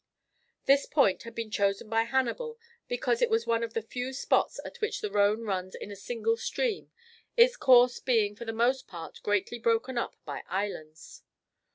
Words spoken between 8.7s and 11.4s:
part greatly broken up by islands.